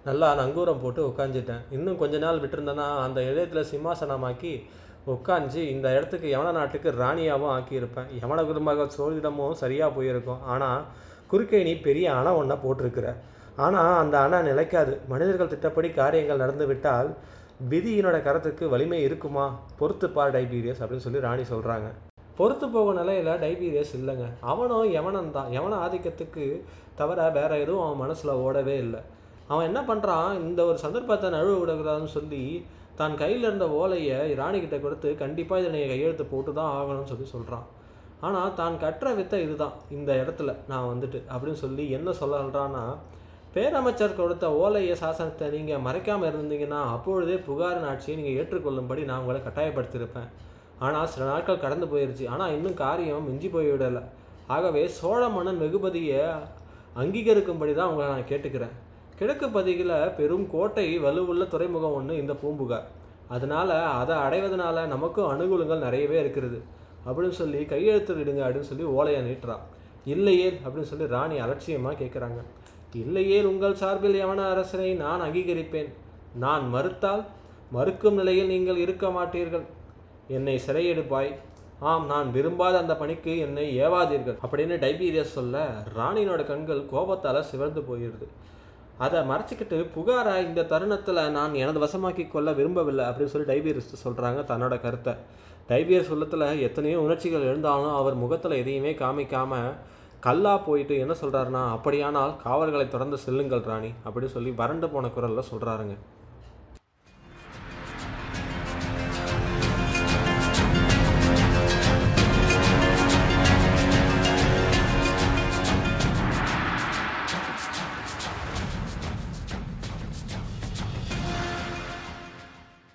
நல்லா 0.08 0.28
நங்கூரம் 0.40 0.80
போட்டு 0.82 1.00
உட்காந்துட்டேன் 1.10 1.62
இன்னும் 1.76 2.00
கொஞ்ச 2.02 2.16
நாள் 2.24 2.40
விட்டுருந்தேன்னா 2.42 2.86
அந்த 3.04 3.18
இதயத்தில் 3.30 3.68
சிம்மாசனமாக்கி 3.72 4.52
உட்காந்து 5.12 5.60
இந்த 5.72 5.86
இடத்துக்கு 5.96 6.28
யவன 6.34 6.52
நாட்டுக்கு 6.58 6.90
ராணியாகவும் 7.02 7.52
ஆக்கியிருப்பேன். 7.54 8.08
யவன 8.20 8.42
குடும்ப 8.50 8.86
சோழிடமும் 8.96 9.58
சரியாக 9.62 9.90
போயிருக்கும். 9.96 10.42
ஆனால் 10.52 10.82
குறுக்கே 11.30 11.60
நீ 11.68 11.72
பெரிய 11.86 12.06
அணை 12.18 12.32
ஒன்றை 12.40 12.56
போட்டிருக்கிற. 12.64 13.08
ஆனால் 13.64 13.98
அந்த 14.02 14.16
அணை 14.26 14.38
நிலைக்காது. 14.50 14.94
மனிதர்கள் 15.12 15.52
திட்டப்படி 15.52 15.88
காரியங்கள் 16.00 16.42
நடந்து 16.44 16.66
விட்டால் 16.70 17.10
விதியினோட 17.72 18.16
கரத்துக்கு 18.26 18.64
வலிமை 18.72 18.98
இருக்குமா? 19.08 19.44
பொறுத்து 19.80 20.06
பார் 20.16 20.34
டைபீரியஸ் 20.36 20.80
அப்படின்னு 20.82 21.06
சொல்லி 21.06 21.26
ராணி 21.26 21.44
சொல்கிறாங்க 21.52 21.90
பொறுத்து 22.38 22.66
போக 22.74 22.92
நிலையில் 22.98 23.30
டைபீரியஸ் 23.42 23.92
இல்லைங்க. 23.98 24.24
அவனும் 24.52 24.86
யவனன் 24.94 25.34
தான். 25.36 25.50
யவன 25.56 25.76
ஆதிக்கத்துக்கு 25.86 26.44
தவிர 27.00 27.28
வேற 27.36 27.50
எதுவும் 27.64 27.84
அவன் 27.84 28.02
மனசில் 28.04 28.40
ஓடவே 28.46 28.76
இல்லை. 28.84 29.02
அவன் 29.50 29.68
என்ன 29.68 29.80
பண்ணுறான் 29.90 30.30
இந்த 30.40 30.60
ஒரு 30.70 30.78
சந்தர்ப்பத்தை 30.84 31.28
நழுவ 31.36 31.56
விடக்கூடாதுன்னு 31.60 32.12
சொல்லி 32.18 32.42
தான் 32.98 33.14
கையில் 33.22 33.46
இருந்த 33.48 33.66
ஓலையை 33.78 34.18
ராணிக்கிட்ட 34.40 34.76
கொடுத்து 34.84 35.08
கண்டிப்பாக 35.22 35.60
இதனை 35.62 35.74
நீங்கள் 35.76 35.92
கையெழுத்து 35.92 36.24
போட்டு 36.32 36.50
தான் 36.58 36.72
ஆகணும்னு 36.78 37.10
சொல்லி 37.12 37.26
சொல்கிறான் 37.32 37.66
ஆனால் 38.26 38.54
தான் 38.60 38.76
கற்ற 38.84 39.06
வித்தை 39.18 39.38
இதுதான். 39.46 39.74
இந்த 39.96 40.10
இடத்துல 40.22 40.50
நான் 40.70 40.90
வந்துட்டு 40.92 41.18
அப்படின்னு 41.32 41.62
சொல்லி 41.64 41.84
என்ன 41.96 42.10
சொல்கிறான்னா 42.20 42.84
பேரமைச்சர் 43.54 44.18
கொடுத்த 44.20 44.46
ஓலைய 44.60 44.94
சாசனத்தை 45.00 45.48
நீங்கள் 45.56 45.82
மறைக்காமல் 45.86 46.28
இருந்தீங்கன்னா 46.30 46.80
அப்பொழுதே 46.94 47.36
புகாரின் 47.48 47.88
ஆட்சியை 47.90 48.14
நீங்கள் 48.20 48.36
ஏற்றுக்கொள்ளும்படி 48.38 49.02
நான் 49.10 49.22
உங்களை 49.22 49.40
கட்டாயப்படுத்தியிருப்பேன். 49.42 50.30
ஆனால் 50.84 51.10
சில 51.12 51.26
நாட்கள் 51.32 51.62
கடந்து 51.64 51.86
போயிருச்சு. 51.92 52.24
ஆனால் 52.34 52.54
இன்னும் 52.56 52.80
காரியம் 52.84 53.28
மிஞ்சி 53.28 53.48
போய்விடலை 53.54 54.02
ஆகவே 54.54 54.82
சோழ 54.98 55.20
மன்னன் 55.34 55.62
வெகுபதியை 55.64 56.22
அங்கீகரிக்கும்படி 57.02 57.74
தான் 57.76 57.90
உங்களை 57.92 58.08
நான் 58.14 58.30
கேட்டுக்கிறேன். 58.32 58.74
கிழக்கு 59.18 59.46
பகுதியில் 59.48 59.96
பெரும் 60.16 60.46
கோட்டை 60.52 60.86
வலுவுள்ள 61.04 61.44
துறைமுகம் 61.52 61.96
ஒன்று 61.98 62.14
இந்த 62.22 62.32
பூம்புகார் 62.42 62.88
அதனால் 63.34 63.72
அதை 64.00 64.14
அடைவதனால 64.24 64.86
நமக்கும் 64.94 65.30
அனுகூலங்கள் 65.32 65.84
நிறையவே 65.86 66.16
இருக்கிறது. 66.24 66.58
அப்படின்னு 67.06 67.36
சொல்லி 67.40 67.60
கையெழுத்து 67.72 68.12
விடுங்க 68.14 68.42
அப்படின்னு 68.46 68.70
சொல்லி 68.70 68.84
ஓலையை 68.96 69.20
நீட்டுறான். 69.28 69.64
இல்லையே 70.14 70.48
அப்படின்னு 70.64 70.90
சொல்லி 70.92 71.06
ராணி 71.14 71.36
அலட்சியமாக 71.44 71.98
கேட்குறாங்க 72.02 72.40
இல்லையேல் 73.02 73.48
உங்கள் 73.52 73.80
சார்பில் 73.82 74.18
யவன 74.22 74.42
அரசனை 74.50 74.90
நான் 75.04 75.24
அங்கீகரிப்பேன். 75.26 75.90
நான் 76.44 76.64
மறுத்தால் 76.74 77.24
மறுக்கும் 77.76 78.18
நிலையில் 78.20 78.52
நீங்கள் 78.52 78.82
இருக்க 78.84 79.06
மாட்டீர்கள். 79.16 79.64
என்னை 80.36 80.54
சிறையெடுப்பாய். 80.66 81.30
ஆம் 81.90 82.06
நான் 82.12 82.28
விரும்பாத 82.36 82.74
அந்த 82.82 82.94
பணிக்கு 83.00 83.32
என்னை 83.46 83.64
ஏவாதீர்கள். 83.84 84.38
அப்படின்னு 84.44 84.76
டைபீரியஸ் 84.84 85.36
சொல்ல 85.38 85.64
ராணியினோட 85.98 86.42
கண்கள் 86.50 86.82
கோபத்தால் 86.92 87.48
சிவந்து 87.50 87.80
போயிடுது 87.88 88.28
அதை 88.98 89.20
மறைச்சிக்கிட்டு 89.20 89.90
புகாரை 89.94 90.44
இந்த 90.44 90.62
தருணத்தில் 90.62 91.30
நான் 91.30 91.54
எனது 91.54 91.86
வசமாக்கி 91.86 92.28
கொள்ள 92.28 92.52
விரும்பவில்லை 92.52 93.04
அப்படின்னு 93.06 93.32
சொல்லி 93.32 93.50
டைபீரியஸ் 93.52 94.04
சொல்கிறாங்க 94.04 94.40
தன்னோட 94.44 94.80
கருத்தை. 94.80 95.14
டைபியர் 95.68 96.02
சொல்லத்தில் 96.02 96.60
எத்தனையோ 96.60 97.00
உணர்ச்சிகள் 97.00 97.40
எழுந்தாலும் 97.40 97.94
அவர் 97.94 98.14
முகத்தில் 98.14 98.52
எதையுமே 98.52 98.92
காமிக்காமல் 98.92 99.74
கல்லா 100.20 100.56
போயிட்டு 100.56 100.98
என்ன 100.98 101.14
சொல்கிறாருன்னா 101.22 101.70
அப்படியானால் 101.70 102.36
காவல்களை 102.36 102.88
தொடர்ந்து 102.88 103.18
செல்லுங்கள் 103.18 103.60
ராணி 103.60 103.94
அப்படின்னு 104.04 104.24
சொல்லி 104.24 104.50
வறண்டு 104.50 104.88
போன 104.88 105.08
குரலில் 105.08 105.50
சொல்கிறாருங்க 105.50 105.96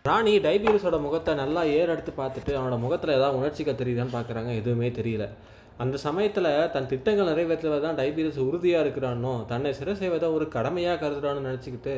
ராணி 0.06 0.34
டைபீரியஸோட 0.39 0.98
முகத்தை 1.00 1.34
நல்லா 1.36 1.62
ஏறெடுத்து 1.74 2.12
பார்த்துட்டு 2.13 2.51
அவனோட 2.53 2.77
முகத்தில் 2.79 3.15
ஏதாவது 3.15 3.38
உணர்ச்சிக்க 3.38 3.72
தெரியுதான்னு 3.74 4.13
பார்க்குறாங்க. 4.13 4.51
எதுவுமே 4.56 4.89
தெரியல. 4.91 5.25
அந்த 5.77 5.98
சமயத்தில் 6.03 6.46
தன் 6.72 6.88
திட்டங்கள் 6.88 7.29
நிறைவேற்றுவதில் 7.29 7.86
தான் 7.86 7.98
டைபீரியஸ் 7.98 8.39
உறுதியாக 8.46 8.84
இருக்கிறானோ 8.86 9.34
தன்னை 9.46 9.74
சிறை 9.74 9.94
செய்வதை 9.96 10.29
ஒரு 10.29 10.46
கடமையாக 10.48 11.01
கருதுறான்னு 11.03 11.46
நினச்சிக்கிட்டு 11.46 11.94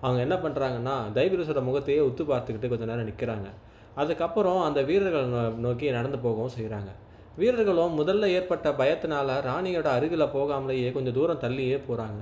அவங்க 0.00 0.20
என்ன 0.22 0.36
பண்ணுறாங்கன்னா 0.36 0.94
டைபீரியஸோட 1.14 1.60
முகத்தையே 1.62 2.00
உத்து 2.06 2.22
பார்த்துக்கிட்டு 2.24 2.68
கொஞ்சம் 2.68 2.88
நேரம் 2.88 3.08
நிற்கிறாங்க 3.08 3.48
அதுக்கப்புறம் 3.96 4.60
அந்த 4.62 4.80
வீரர்கள் 4.82 5.28
நோ- 5.28 5.56
நோக்கி 5.58 5.90
நடந்து 5.90 6.18
போகவும் 6.18 6.54
செய்கிறாங்க 6.56 6.90
வீரர்களும் 7.36 7.98
முதல்ல 7.98 8.26
ஏற்பட்ட 8.32 8.70
பயத்தினால 8.72 9.36
ராணியோட 9.46 9.88
அருகில் 9.92 10.32
போகாமலேயே 10.34 10.92
கொஞ்சம் 10.92 11.14
தூரம் 11.14 11.40
தள்ளியே 11.40 11.78
போகிறாங்க 11.86 12.20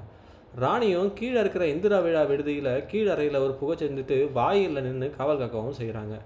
ராணியும் 0.52 1.14
கீழே 1.14 1.40
இருக்கிற 1.40 1.66
இந்திரா 1.66 1.98
விழா 2.00 2.22
விடுதியில் 2.22 2.84
கீழ் 2.86 3.08
அறையில் 3.08 3.36
ஒரு 3.36 3.52
புகை 3.52 3.74
செஞ்சுட்டு 3.76 4.32
வாயில் 4.32 4.82
நின்று 4.82 5.10
காவல் 5.10 5.38
காக்கவும் 5.38 5.78
செய்கிறாங்க 5.78 6.16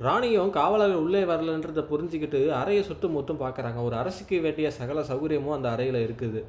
ராணியும் 0.00 0.50
காவலர்கள் 0.50 1.00
உள்ளே 1.00 1.24
வரலன்றதை 1.24 1.82
புரிஞ்சுக்கிட்டு 1.82 2.52
அறையை 2.52 2.82
சுட்டு 2.82 3.08
முத்தும் 3.08 3.40
பார்க்குறாங்க 3.40 3.82
ஒரு 3.82 3.96
அரசுக்கு 3.96 4.40
வேண்டிய 4.40 4.70
சகல 4.70 5.00
சௌகரியமும் 5.00 5.56
அந்த 5.56 5.68
அறையில் 5.70 6.04
இருக்குது 6.06 6.44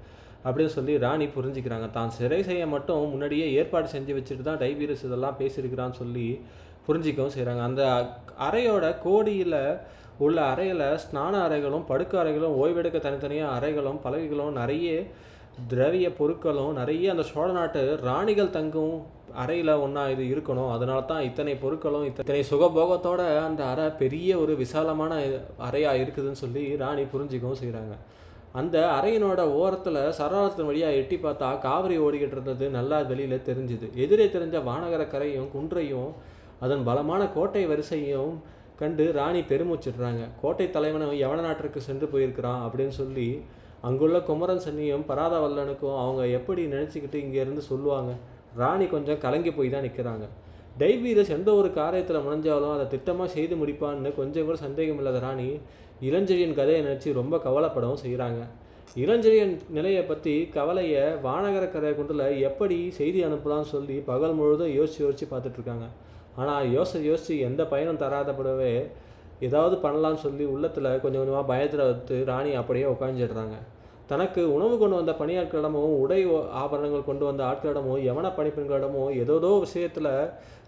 அப்படின்னு 0.46 0.70
சொல்லி 0.70 0.98
ராணி 0.98 1.26
புரிஞ்சுக்கிறாங்க. 1.26 1.92
தான் 1.92 2.10
சிறை 2.10 2.44
செய்ய 2.44 2.68
மட்டும் 2.68 3.10
முன்னாடியே 3.10 3.48
ஏற்பாடு 3.52 3.88
செஞ்சு 3.88 4.14
வச்சுட்டு 4.14 4.42
தான் 4.42 4.58
டைவீரஸ் 4.58 5.04
இதெல்லாம் 5.04 5.40
பேசியிருக்கிறான்னு 5.40 5.94
சொல்லி 5.94 6.40
புரிஞ்சிக்கவும் 6.88 7.36
செய்கிறாங்க 7.36 7.62
அந்த 7.62 7.84
அறையோட 8.38 9.00
கோடியில் 9.00 9.80
உள்ள 10.18 10.42
அறையில் 10.42 10.98
ஸ்நான 10.98 11.34
அறைகளும் 11.48 11.86
படுக்க 11.86 12.20
அறைகளும் 12.20 12.56
ஓய்வெடுக்க 12.56 13.00
தனித்தனியாக 13.00 13.56
அறைகளும் 13.58 14.00
பலகைகளும் 14.04 14.52
நிறைய 14.52 15.04
திரவிய 15.72 16.08
பொருட்களும் 16.20 16.78
நிறைய 16.80 17.12
அந்த 17.14 17.24
சோழ 17.30 17.48
நாட்டு 17.58 17.82
ராணிகள் 18.08 18.56
தங்கும் 18.58 18.96
அறையில் 19.42 19.72
ஒன்றா 19.86 20.04
இது 20.14 20.24
இருக்கணும். 20.34 20.70
அதனால 20.76 21.00
தான் 21.12 21.26
இத்தனை 21.30 21.54
பொருட்களும் 21.64 22.06
இத்தனை 22.10 22.44
சுகபோகத்தோட 22.52 23.22
அந்த 23.48 23.62
அறை 23.72 23.86
பெரிய 24.02 24.38
ஒரு 24.44 24.54
விசாலமான 24.64 25.12
அறையாக 25.68 26.02
இருக்குதுன்னு 26.04 26.42
சொல்லி 26.44 26.64
ராணி 26.84 27.04
புரிஞ்சுக்கவும் 27.14 27.62
செய்கிறாங்க 27.62 27.96
அந்த 28.60 28.76
அறையினோட 28.98 29.42
ஓரத்தில் 29.62 30.00
சரணத்தின் 30.20 30.70
வழியாக 30.70 31.00
எட்டி 31.02 31.18
பார்த்தா 31.26 31.50
காவிரி 31.66 31.98
ஓடிக்கிட்டு 32.06 32.36
இருந்தது 32.38 32.66
நல்லா 32.78 33.00
வெளியில் 33.12 33.46
தெரிஞ்சுது. 33.50 33.88
எதிரே 34.04 34.26
தெரிஞ்ச 34.36 34.64
வானகர 34.70 35.04
கரையும் 35.14 35.52
குன்றையும் 35.56 36.10
அதன் 36.66 36.86
பலமான 36.88 37.22
கோட்டை 37.36 37.64
வரிசையும் 37.72 38.34
கண்டு 38.82 39.06
ராணி 39.20 39.42
பெருமூச்சிடுறாங்க. 39.52 40.24
கோட்டை 40.42 40.68
தலைவனும் 40.76 41.16
எவன 41.26 41.44
நாட்டிற்கு 41.48 41.80
சென்று 41.88 42.08
போயிருக்கிறான் 42.14 42.62
அப்படின்னு 42.66 42.96
சொல்லி 43.02 43.30
அங்குள்ள 43.84 44.20
குமரன் 44.20 44.64
சன்னியும் 44.66 45.06
பராத 45.06 45.36
வல்லனுக்கும் 45.40 45.98
அவங்க 46.00 46.28
எப்படி 46.30 46.62
நினச்சிக்கிட்டு 46.68 47.18
இங்கேருந்து 47.24 47.64
சொல்லுவாங்க? 47.70 48.12
ராணி 48.58 48.86
கொஞ்சம் 48.88 49.20
கலங்கி 49.20 49.52
போய் 49.52 49.70
தான் 49.70 49.86
நிற்கிறாங்க 49.86 50.26
டைவீரஸ் 50.78 51.30
எந்த 51.30 51.50
ஒரு 51.54 51.70
காரியத்தில் 51.74 52.24
முனைஞ்சாலும் 52.24 52.74
அதை 52.74 52.86
திட்டமாக 52.88 53.30
செய்து 53.30 53.56
முடிப்பான்னு 53.56 54.12
கொஞ்சம் 54.16 54.46
கூட 54.46 54.58
சந்தேகம் 54.58 54.98
இல்லாத 54.98 55.20
ராணி 55.20 55.48
இளஞ்செழியன் 56.02 56.54
கதையை 56.54 56.82
நினச்சி 56.86 57.14
ரொம்ப 57.14 57.38
கவலைப்படவும் 57.38 58.04
செய்கிறாங்க 58.04 58.42
இளஞ்செழியன் 58.96 59.54
நிலையை 59.70 60.04
பற்றி 60.04 60.36
கவலையை 60.50 61.04
வானகர 61.24 61.66
கரையை 61.72 61.96
குண்டில் 61.96 62.24
எப்படி 62.42 62.78
செய்தி 62.92 63.20
அனுப்பலாம்னு 63.26 63.72
சொல்லி 63.72 63.98
பகல் 64.06 64.34
முழுதும் 64.34 64.74
யோசித்து 64.74 65.04
யோசித்து 65.06 65.28
பார்த்துட்ருக்காங்க 65.28 65.88
ஆனால் 66.36 66.72
யோசித்து 66.72 67.06
யோசித்து 67.06 67.36
எந்த 67.40 67.62
பயனும் 67.66 68.02
தராதப்படவே 68.02 68.74
ஏதாவது 69.48 69.76
பண்ணலாம்னு 69.84 70.24
சொல்லி 70.24 70.46
உள்ளத்தில் 70.54 70.88
கொஞ்சம் 71.04 71.22
கொஞ்சமாக 71.22 71.50
பயத்தில் 71.52 71.84
வந்து 71.90 72.18
ராணி 72.32 72.52
அப்படியே 72.62 72.88
உட்காந்துடுறாங்க 72.94 73.58
தனக்கு 74.12 74.42
உணவு 74.56 74.76
கொண்டு 74.78 74.96
வந்த 75.00 75.14
பணியாட்களிடமும் 75.20 75.92
உடை 76.04 76.22
ஆபரணங்கள் 76.62 77.10
கொண்டு 77.10 77.24
வந்த 77.28 77.42
ஆட்களிடமும் 77.50 78.00
யமன 78.06 78.28
பணிப்பெண்களிடமும் 78.38 79.12
ஏதோதோ 79.22 79.52
விஷயத்தில் 79.66 80.10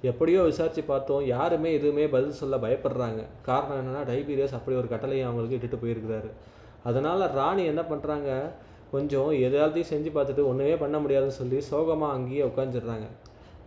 எப்படியோ 0.10 0.42
விசாரித்து 0.50 0.82
பார்த்தோம் 0.92 1.24
யாருமே 1.32 1.70
எதுவுமே 1.78 2.06
பதில் 2.16 2.38
சொல்ல 2.42 2.58
பயப்படுறாங்க. 2.66 3.22
காரணம் 3.48 3.80
என்னென்னா 3.82 4.04
டைபீரியஸ் 4.12 4.56
அப்படி 4.58 4.78
ஒரு 4.82 4.88
கட்டளையை 4.94 5.24
அவங்களுக்கு 5.28 5.58
இட்டுட்டு 5.58 5.82
போயிருக்கிறாரு. 5.84 6.30
அதனால் 6.90 7.24
ராணி 7.40 7.66
என்ன 7.72 7.82
பண்ணுறாங்க 7.92 8.30
கொஞ்சம் 8.94 9.32
எதாத்தையும் 9.48 9.92
செஞ்சு 9.92 10.10
பார்த்துட்டு 10.16 10.48
ஒன்றுமே 10.52 10.78
பண்ண 10.84 10.98
முடியாதுன்னு 11.04 11.40
சொல்லி 11.42 11.58
சோகமாக 11.72 12.16
அங்கேயே 12.16 12.46
உட்காந்துடுறாங்க 12.50 13.10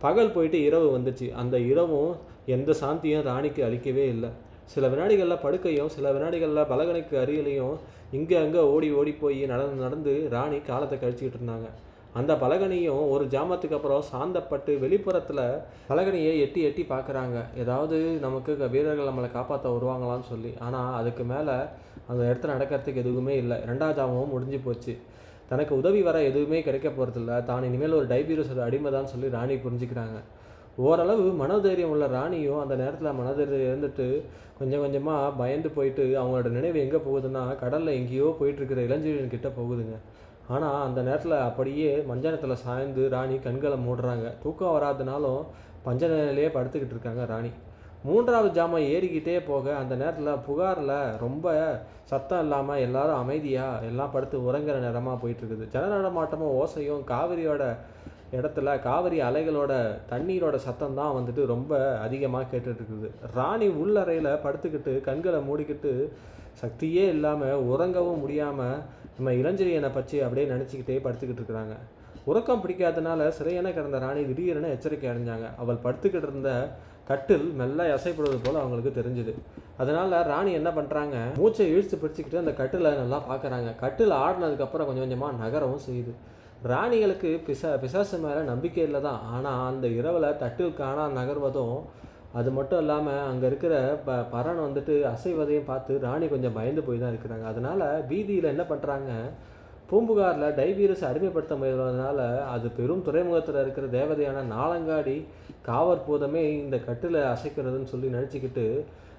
பகல் 0.03 0.33
போயிட்டு 0.33 0.57
இரவு 0.69 0.87
வந்துச்சு. 0.97 1.27
அந்த 1.41 1.55
இரவும் 1.71 2.11
எந்த 2.55 2.71
சாந்தியும் 2.81 3.25
ராணிக்கு 3.29 3.61
அளிக்கவே 3.67 4.05
இல்லை. 4.15 4.31
சில 4.73 4.87
வினாடிகளில் 4.93 5.43
படுக்கையும் 5.45 5.91
சில 5.95 6.11
வினாடிகளில் 6.15 6.69
பலகனுக்கு 6.71 7.15
அருகிலையும் 7.23 7.75
இங்கே 8.17 8.37
அங்கே 8.43 8.61
ஓடி 8.73 8.87
ஓடி 8.99 9.11
போய் 9.23 9.41
நடந்து 9.51 9.83
நடந்து 9.85 10.13
ராணி 10.35 10.57
காலத்தை 10.69 10.97
கழிச்சிக்கிட்டு 11.01 11.39
இருந்தாங்க. 11.39 11.69
அந்த 12.19 12.33
பலகனியும் 12.43 13.01
ஒரு 13.13 13.23
ஜாமத்துக்கு 13.33 13.77
அப்புறம் 13.77 14.03
சாந்தப்பட்டு 14.11 14.71
வெளிப்புறத்தில் 14.83 15.41
பலகனியை 15.89 16.33
எட்டி 16.43 16.61
எட்டி 16.67 16.83
பார்க்குறாங்க 16.91 17.37
ஏதாவது 17.63 17.97
நமக்கு 18.25 18.51
வீரர்கள் 18.75 19.09
நம்மளை 19.09 19.29
காப்பாற்ற 19.35 19.73
வருவாங்களான்னு 19.75 20.27
சொல்லி. 20.33 20.51
ஆனால் 20.67 20.93
அதுக்கு 20.99 21.25
மேலே 21.33 21.55
அந்த 22.09 22.21
இடத்துல 22.29 22.55
நடக்கிறதுக்கு 22.55 23.03
எதுவுமே 23.03 23.35
இல்லை. 23.41 23.57
ரெண்டாவது 23.71 23.97
ஜாமமும் 23.99 24.33
முடிஞ்சு 24.35 24.59
போச்சு. 24.67 24.95
தனக்கு 25.51 25.73
உதவி 25.81 26.01
வர 26.07 26.17
எதுவுமே 26.29 26.59
கிடைக்க 26.67 26.87
போகிறதில்ல 26.89 27.33
தான் 27.49 27.67
இனிமேல் 27.69 27.99
ஒரு 27.99 28.07
டைபீரியஸோட 28.13 28.61
அடிமை 28.67 28.91
தான் 28.97 29.11
சொல்லி 29.13 29.27
ராணி 29.35 29.55
புரிஞ்சுக்கிறாங்க. 29.65 30.19
ஓரளவு 30.83 31.25
மனோதைரியம் 31.41 31.91
உள்ள 31.93 32.05
ராணியும் 32.15 32.61
அந்த 32.61 32.75
நேரத்தில் 32.81 33.17
மனதைரியம் 33.19 33.69
இருந்துட்டு 33.69 34.07
கொஞ்சம் 34.59 34.83
கொஞ்சமாக 34.83 35.29
பயந்து 35.41 35.69
போயிட்டு 35.75 36.03
அவங்களோட 36.21 36.49
நினைவு 36.57 36.77
எங்கே 36.85 36.99
போகுதுன்னா 37.07 37.43
கடலில் 37.61 37.97
எங்கேயோ 37.99 38.27
போயிட்டுருக்கிற 38.39 38.81
இளஞ்செழியன் 38.87 39.33
கிட்டே 39.33 39.51
போகுதுங்க. 39.59 39.95
ஆனால் 40.55 40.83
அந்த 40.87 40.99
நேரத்தில் 41.07 41.37
அப்படியே 41.45 41.91
மஞ்சனத்தில் 42.09 42.61
சாய்ந்து 42.63 43.03
ராணி 43.15 43.37
கண்களை 43.45 43.77
மூடுறாங்க. 43.85 44.27
தூக்கம் 44.43 44.75
வராதனாலும் 44.75 45.41
பஞ்ச 45.85 46.01
நிலையிலே 46.11 46.51
படுத்துக்கிட்டு 46.57 46.95
இருக்காங்க 46.97 47.23
ராணி. 47.33 47.51
மூன்றாவது 48.07 48.49
ஜாமம் 48.57 48.87
ஏறிக்கிட்டே 48.93 49.35
போக 49.49 49.75
அந்த 49.81 49.93
நேரத்தில் 50.01 50.41
புகாரில் 50.47 50.97
ரொம்ப 51.23 51.53
சத்தம் 52.11 52.43
இல்லாமல் 52.45 52.83
எல்லாரும் 52.87 53.21
அமைதியாக 53.23 53.87
எல்லாம் 53.91 54.13
படுத்து 54.15 54.37
உறங்குற 54.47 54.75
நேரமாக 54.87 55.17
போயிட்டுருக்குது. 55.23 55.65
ஜன 55.73 55.89
நடமாட்டமும் 55.95 56.55
ஓசையும் 56.61 57.05
காவிரியோட 57.13 57.63
இடத்துல 58.37 58.69
காவிரி 58.85 59.17
அலைகளோட 59.27 59.73
தண்ணீரோட 60.11 60.55
சத்தம் 60.67 60.97
தான் 60.99 61.15
வந்துட்டு 61.17 61.41
ரொம்ப 61.53 61.71
அதிகமாக 62.05 62.47
கேட்டுட்ருக்குது. 62.53 63.09
ராணி 63.37 63.67
உள்ளறையில் 63.81 64.31
படுத்துக்கிட்டு 64.45 64.93
கண்களை 65.09 65.41
மூடிக்கிட்டு 65.49 65.91
சக்தியே 66.61 67.05
இல்லாமல் 67.15 67.63
உறங்கவும் 67.73 68.23
முடியாமல் 68.23 68.81
நம்ம 69.17 69.31
இளஞ்செழியனை 69.41 69.91
பற்றி 69.97 70.17
அப்படியே 70.25 70.47
நினச்சிக்கிட்டே 70.53 70.97
படுத்துக்கிட்டு 71.05 71.41
இருக்கிறாங்க. 71.41 71.75
உறக்கம் 72.31 72.61
பிடிக்காதனால 72.63 73.27
சிறையென 73.37 73.71
கிடந்த 73.77 73.97
ராணி 74.03 74.21
திடீரென 74.29 74.69
எச்சரிக்கை 74.75 75.07
அடைஞ்சாங்க. 75.11 75.47
அவள் 75.63 75.83
படுத்துக்கிட்டு 75.85 76.29
இருந்த 76.29 76.51
கட்டில் 77.09 77.47
மெல்ல 77.59 77.83
அசைப்படுவது 77.95 78.37
போல் 78.45 78.61
அவங்களுக்கு 78.61 78.91
தெரிஞ்சுது. 78.99 79.33
அதனால் 79.81 80.15
ராணி 80.31 80.51
என்ன 80.59 80.69
பண்ணுறாங்க 80.77 81.17
மூச்சை 81.41 81.67
இழுத்து 81.73 81.95
பிடிச்சிக்கிட்டு 82.03 82.41
அந்த 82.43 82.53
கட்டிலை 82.61 82.91
நல்லா 83.01 83.19
பார்க்குறாங்க 83.29 83.71
கட்டில் 83.83 84.15
ஆடினதுக்கப்புறம் 84.23 84.87
கொஞ்சம் 84.89 85.05
கொஞ்சமாக 85.05 85.37
நகரவும் 85.43 85.85
செய்யுது. 85.87 86.13
ராணிகளுக்கு 86.65 87.29
பிசா 87.47 87.69
பிசாசு 87.81 88.17
மேலே 88.17 88.41
நம்பிக்கை 88.43 88.83
இல்லை 88.83 89.01
தான் 89.01 89.23
ஆனால் 89.31 89.63
அந்த 89.67 89.87
இரவில் 89.97 90.37
தட்டில் 90.37 90.77
காணா 90.77 91.03
நகர்வதும் 91.17 91.77
அது 92.33 92.49
மட்டும் 92.51 92.79
இல்லாமல் 92.79 93.27
அங்கே 93.27 93.45
இருக்கிற 93.47 93.73
ப 94.05 94.15
பறன் 94.31 94.63
வந்துட்டு 94.63 94.93
அசைவதையும் 95.11 95.67
பார்த்து 95.67 95.99
ராணி 95.99 96.25
கொஞ்சம் 96.27 96.55
பயந்து 96.57 96.81
போய் 96.83 96.99
தான் 96.99 97.13
இருக்கிறாங்க. 97.13 97.45
அதனால் 97.45 97.83
வீதியில் 98.07 98.51
என்ன 98.51 98.63
பண்ணுறாங்க 98.63 99.11
பூம்புகாரில் 99.89 100.55
டைபீரஸ் 100.55 101.03
அடிமைப்படுத்த 101.03 101.55
முயல்வதனால 101.55 102.19
அது 102.45 102.67
பெரும் 102.71 103.05
துறைமுகத்தில் 103.07 103.61
இருக்கிற 103.61 103.87
தேவதையான 103.91 104.43
நாளங்காடி 104.47 105.17
காவற் 105.61 106.05
பூதமே 106.07 106.43
இந்த 106.55 106.77
கட்டில் 106.79 107.19
அசைக்கிறதுன்னு 107.31 107.91
சொல்லி 107.93 108.09
நினச்சிக்கிட்டு 108.09 108.65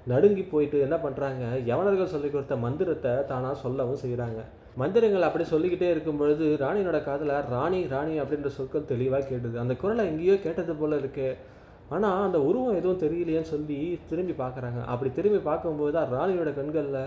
நடுங்கி 0.07 0.45
போயிட்டு 0.45 0.79
என்ன 0.81 0.97
பண்ணுறாங்க 0.97 1.45
யவனர்கள் 1.65 2.15
சொல்லி 2.15 2.31
கொடுத்த 2.31 2.57
மந்திரத்தை 2.65 3.13
தானாக 3.29 3.57
சொல்லவும் 3.57 4.03
செய்கிறாங்க 4.03 4.41
மந்திரங்கள் 4.81 5.27
அப்படி 5.27 5.45
சொல்லிக்கிட்டே 5.45 5.91
இருக்கும் 5.91 6.17
பொழுது 6.17 6.47
ராணியோட 6.61 7.05
காதில் 7.05 7.35
ராணி 7.55 7.87
ராணி 7.87 8.21
அப்படின்ற 8.21 8.49
சொற்கள் 8.57 8.91
தெளிவாக 8.91 9.25
கேட்டது. 9.25 9.59
அந்த 9.59 9.75
குரலை 9.75 10.07
எங்கேயோ 10.07 10.35
கேட்டது 10.39 10.75
போல் 10.75 10.99
இருக்கு. 10.99 11.29
ஆனால் 11.89 12.25
அந்த 12.27 12.39
உருவம் 12.41 12.77
எதுவும் 12.77 13.01
தெரியலையேன்னு 13.05 13.53
சொல்லி 13.55 13.79
திரும்பி 14.09 14.35
பார்க்குறாங்க. 14.43 14.81
அப்படி 14.85 15.11
திரும்பி 15.13 15.39
பார்க்கும்போது 15.39 15.93
தான் 15.93 16.13
ராணியோட 16.17 16.55
கண்களில் 16.55 17.01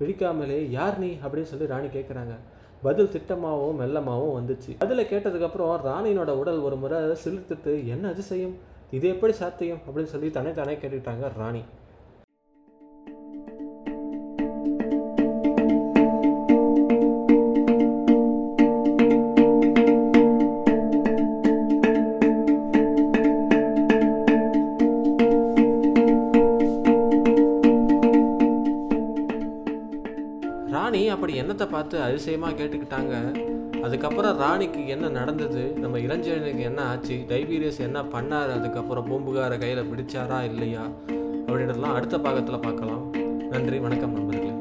விழிக்காமலே 0.00 0.58
யார் 0.70 0.98
நீ? 0.98 1.10
அப்படின்னு 1.24 1.50
சொல்லி 1.52 1.66
ராணி 1.66 1.86
கேட்குறாங்க 1.86 2.36
பதில் 2.82 3.12
திட்டமாகவும் 3.14 3.80
மெல்லமாகவும் 3.80 4.36
வந்துச்சு. 4.38 4.72
அதில் 4.78 5.10
கேட்டதுக்கப்புறம் 5.10 5.74
ராணியினோட 5.90 6.30
உடல் 6.42 6.60
ஒரு 6.60 6.76
முறை 6.76 6.98
சிலிர்த்துட்டு 7.24 7.72
என்ன 7.86 8.08
அதிசயம்? 8.08 8.54
இது 8.90 9.08
எப்படி 9.08 9.32
சாத்தியம்? 9.32 9.82
அப்படின்னு 9.86 10.12
சொல்லி 10.14 10.30
தனி 10.30 10.52
தானே 10.52 10.74
கேட்டுக்கிட்டாங்க 10.74 11.28
ராணி. 11.38 11.62
ராணி 30.72 31.08
அப்படி 31.08 31.40
என்னத்தை 31.42 31.68
பார்த்து 31.70 32.02
அதிசயமாக 32.02 32.64
கேட்டுக்கிட்டாங்க. 32.64 33.14
அதுக்கப்புறம் 33.82 34.38
ராணிக்கு 34.38 34.88
என்ன 34.88 35.08
நடந்தது? 35.08 35.62
நம்ம 35.76 35.98
இளஞ்சனுக்கு 35.98 36.60
என்ன 36.60 36.82
ஆச்சு? 36.82 37.24
டைபீரியஸ் 37.28 37.78
என்ன 37.78 38.02
பண்ணார்? 38.02 38.52
அதுக்கப்புறம் 38.58 39.06
பூம்புகார 39.08 39.58
கையில் 39.58 39.90
பிடிச்சாரா 39.92 40.44
இல்லையா? 40.44 40.84
அப்படின்றதெல்லாம் 41.46 41.94
அடுத்த 41.98 42.18
பாகத்தில் 42.18 42.60
பார்க்கலாம். 42.60 43.04
நன்றி 43.50 43.78
வணக்கம் 43.78 44.12
நண்பர்களே. 44.12 44.51